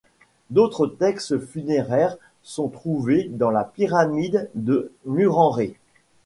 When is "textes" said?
0.87-1.37